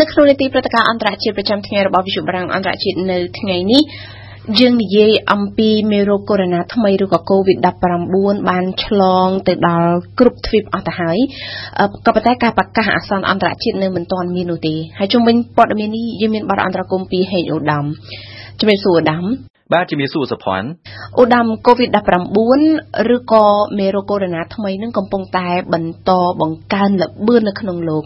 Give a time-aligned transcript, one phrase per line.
[0.00, 3.82] នៅក្នុងនីតិព្រឹត្តិការណ៍អន្តរជាតិប្រចាំថ្ងៃរបស់វិទ្យុបារាំងអន្តរជាតិនៅថ្ងៃនេះ
[4.58, 11.18] យើងនិយាយអំពីមេរោគកូវីដ -19 ថ្មីឬក៏ COVID-19 បានឆ្លងទៅដល់គ្រប់ទ្វីបអស់ទៅហើយ
[12.06, 17.84] ក៏ប៉ុន្តែការប្រកាសអាសន្នអន្តរជាតិនៅមិនទាន់មាននោះទេហើយជុំវិញព័ត៌មាននេះយើងមានបទអន្តរកម្មពីហេងអូដាម
[18.60, 19.24] ជំរាបសួរអូដាម
[19.72, 20.68] បាទជំរាបសួរសុភ័ណ្ឌ
[21.18, 23.44] អូដាម COVID-19 ឬក៏
[23.78, 26.10] មេរោគកូវីដ -19 ថ្មីនឹងកំពុងតែបន្ត
[26.40, 28.02] បង្កើនល្បឿននៅក្នុងលោក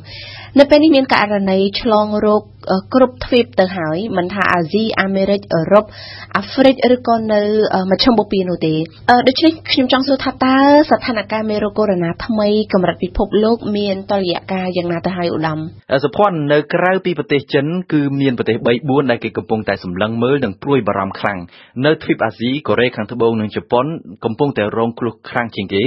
[0.59, 2.43] នៅពេលនេះមានករណីឆ្លងរោគ
[2.95, 5.85] គ្រប់ទ្វីបទៅហើយមិនថាអាស៊ីអាមេរិកអឺរ៉ុប
[6.37, 7.41] អាហ្វ្រិកឬក៏នៅ
[7.91, 8.75] មជ្ឈមបូព៌ានោះទេ
[9.29, 10.57] ដូច្នេះខ្ញុំចង់សួរថាតើ
[10.91, 15.59] ស្ថានភាពមេរោគកូវីដ -19 ថ្មីកម្រិតពិភពលោកមានតលយៈកាលយ៉ាងណាទៅហើយឧត្តម
[16.05, 21.39] សុភ័ណ្ឌនៅក្រៅពីប្រទេសចិនគឺមានប្រទេស3 4ដែលគេកំពុងតែសម្លឹងមើលនិងព្រួយបារម្ភខ្លាំង
[21.87, 23.87] នៅទ្វីបអាស៊ីកូរ៉េខាងត្បូងនិងជប៉ុន
[24.25, 25.83] កំពុងតែរងគ្រោះខ្លាំងជាងគេ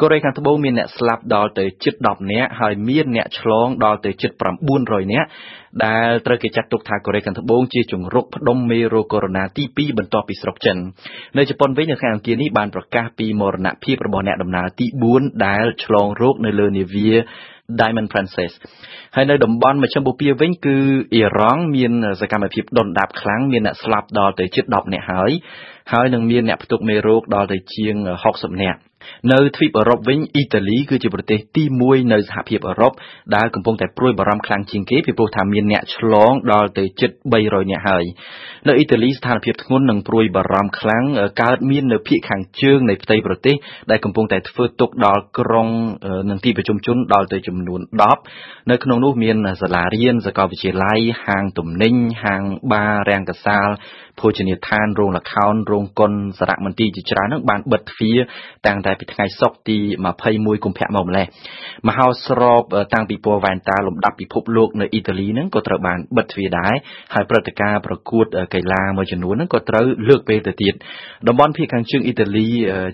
[0.00, 4.30] កូរ៉េខាងត្បូងមានអ្នកស្លាប់ដល់ទៅជិត10នាក់ហើយមានអ្នកឆ្លងដល់ទៅជិត
[4.72, 5.28] 900នាក់
[5.84, 10.76] ដែលត្រូវគេចាត់ទុកថាកូរ៉េខាងត្បូងជាជំរកផ្ដុំមេរោគកូវីដ -19 ទី2បន្ទាប់ពីស្រុកចិន
[11.38, 17.10] នៅជប៉ុនវិញនៅថ្ងៃអង្គារនេះបានប្រកាសពីមរណភាពរបស់អ្នកដំណើរទី4ដែលឆ្លងរោគនៅលើនាវា
[17.80, 18.52] Diamond Princess
[19.14, 20.76] ហើយនៅតំបន់មជ្ឈមបូព៌ាវិញគឺ
[21.14, 25.30] អ៊ីរ៉ង់មានសកម្មភាពដុនដាបខ្លាំងមានអ្នកស្លាប់ដល់ទៅជិត10នាក់ហើយ
[25.92, 27.94] ហើយនឹងមានអ្នកផ្ទុកមេរោគដល់ទៅជាង
[28.30, 28.78] 60នាក់
[29.32, 32.92] នៅទ្វីបអឺរ៉ុបវិញអ៊ីតាលីគឺជាប្រទេសទី1នៅសហភាពអឺរ៉ុប
[33.36, 37.10] ដែលកំពុងតែព្រួយបារម្ភខ្លាំងជាងគេពីព្រោះថាមានអ្នកឆ្លងដល់ទៅជិត
[37.42, 38.04] 300នាក់ហើយ
[38.66, 41.04] នៅអ៊ីតាលីស្ថានភាពធ្ងន់និងព្រួយបារម្ភខ្លាំង
[41.42, 43.54] កើតមាននៅភាគខាងជើងនៃផ្ទៃប្រទេស
[43.90, 45.68] ដែលកំពុងតែធ្វើទុកដល់ក្រុង
[46.30, 47.80] និងទីប្រជុំជនដល់ទៅចំនួន
[48.24, 51.94] 10នៅក្នុងនោះមានសាលារៀនសាកលវិទ្យាល័យហាងទំនិញ
[52.24, 53.68] ហាងបាររាំងកាសាល
[54.20, 58.18] ភោជនីយដ្ឋានរោងល្ខោនរោងកុនសារមន្ទីរជាច្រើននឹងបានបិទទ្វារ
[58.66, 59.78] តាំងតែពីថ្ងៃសុក្រទី
[60.20, 61.26] 21កុម្ភៈមកម្លេះ
[61.88, 62.62] មហោស្រព
[62.94, 66.74] តាំងពីពណ៌វ៉ែនតាលំដាប់ពិភពលោកនៅអ៊ីតាលីនឹងក៏ត្រូវបានបិទទ្វារដែរ
[67.14, 70.74] ហើយព្រឹត្តិការណ៍ប្រកួតកីឡាមួយចំនួននឹងក៏ត្រូវលើកពេលទៅទៀត
[71.28, 72.48] តំបន់ភាគខាងជើងអ៊ីតាលី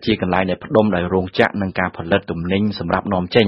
[0.07, 3.47] ជាកន្លែងដែលផ្ដុំដោយរោងចក្រនិងការផលិតទំនិញសម្រាប់នាំចេញ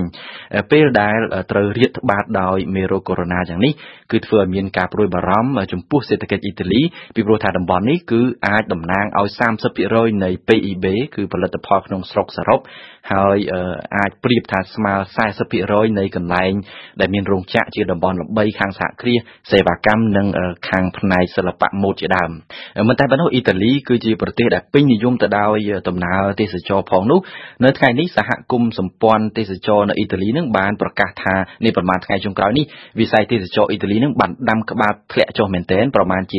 [0.70, 1.19] ពេលដែល
[1.50, 3.72] ត្រូវរាតត្បាតដោយមេរោគកូវីដ -19 យ៉ាងនេះ
[4.10, 6.80] គឺធ្វើឲ្យមានការព្រួយបារម្ភចំពោះសេដ្ឋកិច្ចអ៊ីតាលី
[7.14, 9.28] ពីព្រោះថាតំបន់នេះគឺអាចតំណាងឲ្យ
[9.76, 10.84] 30%នៃ PIB
[11.14, 12.60] គឺផលិតផលក្នុងស្រុកសរុប
[13.12, 13.38] ហើយ
[13.97, 14.94] អាចប្រៀបថាស្មើ
[15.47, 16.53] 40%នៃកន្លែង
[17.00, 19.20] ដែលមានរោងចក្រជាតំបន់លំបីខាងសហគ្រាស
[19.50, 20.26] សេវាកម្មនិង
[20.69, 22.31] ខាងផ្នែកសិល្បៈម៉ូដជាដើម
[22.88, 25.58] មិនតែប៉ុណ្ណោះអ៊ីតាលីគឺជាប្រទេសដែលពេញនិយមទៅដោយ
[25.88, 27.20] ដំណើរទេសចរផងនោះ
[27.64, 32.64] នៅថ្ងៃនេះសហគមន៍សម្ព័ន្ធទេសចរនៅអ៊ីតាលីនឹងបានប្រកាសថានេះប្រហែលថ្ងៃចុងក្រោយនេះ
[33.00, 36.38] វិស័យទេសចរអ៊ីតាលីនឹងបានដាំក្បាលធ្លាក់ចុះមែនទែនប្រមាណជា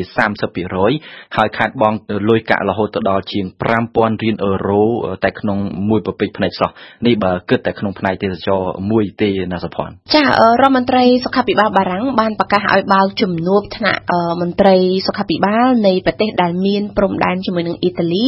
[0.67, 1.97] 30%ហើយខាតបង់
[2.29, 3.45] លុយកាក់រហូតទៅដល់ជាង
[3.83, 4.83] 5000រៀលអឺរ៉ូ
[5.23, 5.59] តែក្នុង
[5.93, 6.69] មួយប្រពេចភ្នែកសោះ
[7.07, 8.61] នេះបើគិតតែក្នុងផ្នែកទេសចរ
[8.91, 10.27] មួយទេណាសុភ័ណ្ឌចារ
[10.61, 14.01] ដ្ឋមន្ត្រីសុខាភិបាលបារាំងបានប្រកាសឲ្យបើកជំនួបថ្នាក់
[14.41, 14.77] មន្ត្រី
[15.07, 18.23] សុខាភិបាលនៃប្រទេសដែលមានព្រំដែនជាមួយនឹងអ៊ីតាលី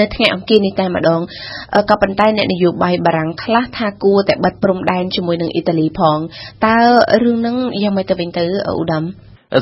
[0.00, 1.20] នៅថ្ងៃអង្គារនេះតែម្ដង
[1.90, 6.18] ក៏ប៉ុន្តែអ្នកនយោបាយបារាំងខ្លះថាគួរតែបិទព្រំដែនជាមួយនឹងអ៊ីតាលីផង
[6.66, 6.78] តើ
[7.22, 9.04] រឿងហ្នឹងយ៉ាងម៉េចទៅវិញទៅឧត្តម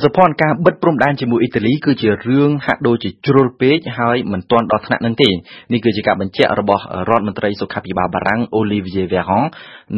[0.04, 5.30] សុភ័ណ្ឌការបិទព្រំដែនជាមួយអ៊ីតាលីគឺជារឿងហាក់ដូចជាជ្រុលពេកហើយមិនទាន់ដល់ថ្នាក់នឹងទេ
[5.72, 9.44] នេះគឺជាការបញ្ជាក់របស់រដ្ឋមន្ត្រីសុខាភិបាលបារាំង Olivier Véran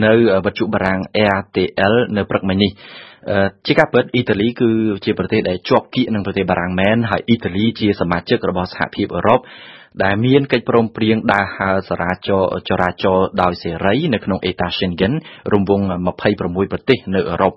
[0.05, 0.13] នៅ
[0.45, 1.01] វិទ្យុបារាំង
[1.39, 2.71] RTL នៅព្រឹកមិញនេះ
[3.67, 4.71] ជាការពិតអ៊ីតាលីគឺ
[5.05, 9.41] ជាប្រទេសដែលជាប់គៀកនឹងប្រទេសបារាំងមែនហើយអ៊ីតាលីជាសមាជិករបស់សហភាពអឺរ៉ុប
[10.03, 15.13] ដែលមានកិច្ចព្រមព្រៀងដើរហើរចរាចរចរាចរដោយសេរីនៅក្នុងអេតា Schengen
[15.53, 15.85] រង្វង់
[16.29, 17.53] 26ប្រទេសនៅអឺរ៉ុប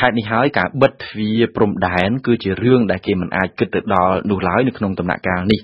[0.00, 5.60] ហេតុនេះហើយការបិទទ្វារព្រំដែនគឺជារឿងដែលគេមិនអាចគិតទៅដល់នោះឡើយនៅក្នុងដំណាក់កាលនេះ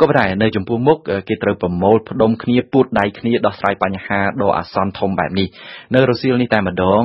[0.00, 5.48] ក៏ប៉ុន្តែនៅចំពោះមុខគេត្រូវប្រមូលផ្ដុំគ្នាពួតដៃគ្នាដោះស្រាយបញ្ហាដ៏អាសន្នធំបែបនេះ
[5.94, 7.02] នៅរសៀលនេះតែម្ដង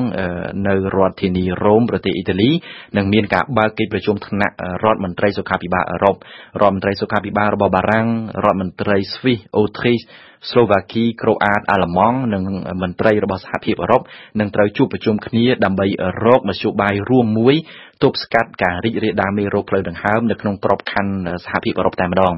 [0.68, 2.50] នៅរដ្ឋធានីរ៉ូមប្រទេសអ៊ីតាលី
[2.98, 6.16] នឹងមានការបើកកិច្ចប្រជុំថ្នាក់រដ្ឋមន្ត្រីសុខាភិបាលអឺរ៉ុប
[6.62, 8.08] រដ្ឋមន្ត្រីសុខាភិបាលរបស់បារាំង
[8.46, 10.02] រដ្ឋមន្ត្រីស្វីសអូទ្រីស
[10.50, 12.42] ស្លូវ៉ាគីក្រូអាតអាល្លឺម៉ង់និង
[12.82, 14.02] មន្ត្រីរបស់សហភាពអឺរ៉ុប
[14.40, 15.88] នឹងត្រូវជួបប្រជុំគ្នាដើម្បី
[16.26, 17.56] រកមធ្យោបាយរួមមួយ
[18.04, 21.14] ទប់ស្កាត់ការរីករាលដាលមេរោគផ្លូវដង្ហើមនៅក្នុងក្របខ័ណ្ឌ
[21.46, 22.36] សហភាពអឺរ៉ុបតែម្ដង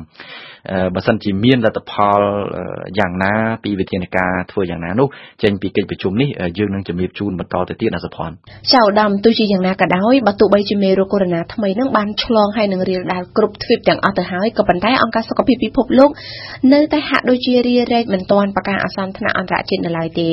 [0.96, 2.19] បើសិនជាមានលទ្ធផល
[3.00, 5.08] យ៉ាងណា ពីវិធានការធ្វើយ៉ាងណានោះ
[5.44, 8.34] ចេញពីកិច្ចប្រជុំនេះយើងនឹងជំរាបជូនបន្តទៅទៀតណាសុផាន់
[8.74, 16.10] ចៅដាមទោះជាយ៉ាងណាក៏ដោយបើទោះបីជាមេរោគកូវីដ -19 ថ្មីនឹងបានឆ្លងហើយនឹងរាលដាលគ្រប់ទ្វីបទាំងអស់ទៅហើយក៏ប៉ុន្តែអង្គការសុខភាពពិភពលោក
[16.74, 20.28] នៅតែហាក់ដូចជារារែកមិនទាន់ប្រកាសអាសន្នថ្នាក់អន្តរជាតិនៅឡើយទេ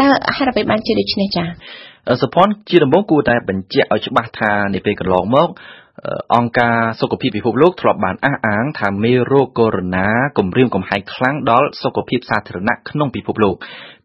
[0.00, 1.48] តើហេតុអ្វីបានជាដូច្នេះចា៎
[2.20, 5.48] សុផាន់ជាដំបូងគួរតែបញ្ជាក់ឲ្យច្បាស់ថានាពេលកន្លងមក
[6.36, 13.54] អង្គការសុខភាពពិភពលោកធ្លាប់បានអះអាងថាមេរោគកូវីដ -19 គំរាមកំហែងខ្លាំងដល់សុខភាពសាធារណៈក្នុងពិភពលោក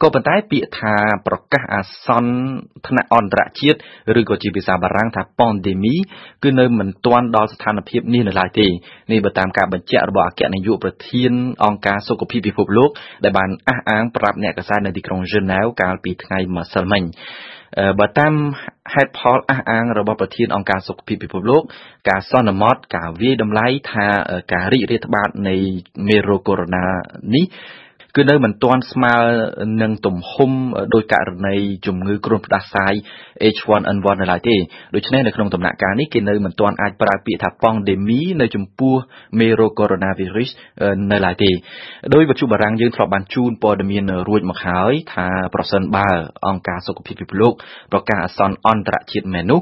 [0.02, 0.96] ក៏ប៉ុន្តែពាក្យថា
[1.28, 2.34] ប្រកាសអាសន្ន
[2.88, 3.78] ថ្នាក់អន្តរជាតិ
[4.20, 6.00] ឬក៏ជាភាសាបារាំងថា pandemic
[6.44, 8.68] គឺនៅមិនទាន់ដល់ស្ថានភាពនេះនៅឡើយទេ
[9.12, 11.32] នេះបើតាមការបញ្ជាក់របស់អគ្គនាយកប្រធាន
[11.66, 12.90] អង្គការសុខភាពពិភពលោក
[13.24, 17.04] ដែលបានអះអាងប្រាប់អ្នកកាសែតនៅទីក្រុងហ្សឺណែវកាលពីថ្ងៃម្សិលមិញ
[18.00, 18.34] បើតាម
[18.94, 21.64] ហេតុផលអះអាងរបស់ប្រធានអង្គការសុខភាពពិភពលោក
[22.10, 24.08] ការសន្មត់ការវាយតម្លៃថា
[24.54, 25.56] ការរីករាលត្បាតនៃ
[26.08, 26.70] មេរោគកូវីដ
[27.02, 27.46] -19 នេះ
[28.20, 29.16] គឺនៅមិនទាន់ស្មើ
[29.82, 30.52] នឹងទំហំ
[30.94, 31.56] ដោយករណី
[31.88, 32.94] ជំងឺគ្រុនផ្ដាសាយ
[33.56, 34.56] H1N1 នៅឡើយទេ
[34.96, 38.96] ដូច្នេះនៅក្នុងដំណាក់កាលនេះគេនៅមិនទាន់អាចប្រើពាក្យថា pandemic នៅចំពោះ
[39.40, 40.50] មេរោគ coronavirus
[41.12, 41.52] នៅឡើយទេ
[42.14, 46.10] ដោយវិទ្យុបារាំងយើងធ្លាប់បានជូនព័ត៌មានរួចមកហើយថាប្រសិនបើ
[46.48, 47.54] អង្គការសុខភាពពិភពលោក
[47.92, 49.60] ប្រកាសអាសន្នអន្តរជាតិមែននោះ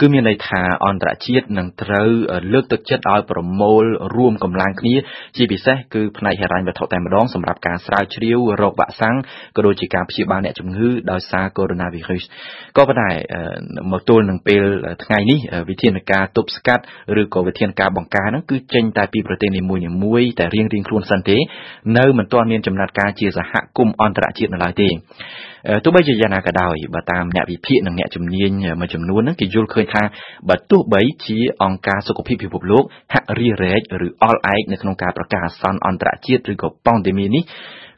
[0.00, 2.08] គឺមានន័យថាអន្តរជាតិនឹងត្រូវ
[2.52, 3.84] លើកទឹកចិត្តឲ្យប្រមូល
[4.16, 4.94] រួមកម្លាំងគ្នា
[5.36, 9.16] ជាពិសេសគឺផ្នែកហិរញ្ញវត្ថុតែម្ដងសម្រាប់ការស្រាវជ្រាវរោគវ៉ាក់សាំង
[9.56, 11.74] ក៏ដូចជាការព្យាបាលអ្នកជំងឺដោយសារកូវីដ
[12.24, 13.10] -19 ក៏ប៉ុន្តែ
[13.92, 14.62] មកទល់នឹងពេល
[15.04, 15.38] ថ្ងៃនេះ
[15.68, 16.82] វិធានការទប់ស្កាត់
[17.20, 19.62] ឬក៏វិធានការបង្ការហ្នឹងគឺចេញតែពីប្រទេសនី
[20.04, 21.36] មួយៗតែរៀងៗខ្លួនសិនទេ
[21.98, 24.88] នៅមិនទាន់មានចំណាត់ការជាសហគមន៍អន្តរជាតិនៅឡើយទេ
[25.84, 28.50] ទោះបីជាយ៉ាងណាក៏ដោយបើតាមអ្នកវិភាគនិងអ្នកជំនាញ
[28.80, 30.02] មួយចំនួនហ្នឹងគេយល់ឃើញថា
[30.48, 37.42] បើទោះបីជាអង្គការសុខភាពពិភពលោកហាក់រារែកឬអល់ឯកនៅក្នុងការប្រកាសអាសន្នអន្តរជាតិឬក៏ប៉ង់ដេមីនេះ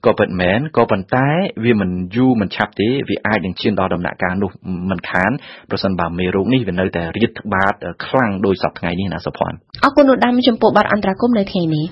[0.07, 1.29] ក៏ពិតមែនក៏ប៉ុន្តែ
[1.65, 4.51] វាមិនយូរមិនឆាប់ទេវាអាចនឹងឈានដល់ដំណាក់កាលនោះ
[4.91, 5.31] មិនខាន
[5.71, 7.75] ប្រសិនបើមេរោគនេះវានៅតែរាតត្បាត
[8.07, 11.87] ខ្លាំងដោយសពថ្ងៃនេះណាសុភ័ណ្ឌអរគុណឧត្តមចំពោះបទអន្តរាគមន៍នៅថ្ងៃនេះ